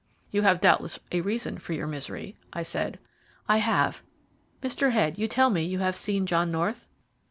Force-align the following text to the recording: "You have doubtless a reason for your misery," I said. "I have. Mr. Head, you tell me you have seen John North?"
"You 0.31 0.41
have 0.41 0.59
doubtless 0.59 0.97
a 1.11 1.21
reason 1.21 1.59
for 1.59 1.73
your 1.73 1.85
misery," 1.85 2.35
I 2.51 2.63
said. 2.63 2.97
"I 3.47 3.57
have. 3.57 4.01
Mr. 4.63 4.89
Head, 4.89 5.19
you 5.19 5.27
tell 5.27 5.51
me 5.51 5.61
you 5.61 5.77
have 5.77 5.95
seen 5.95 6.25
John 6.25 6.51
North?" 6.51 6.87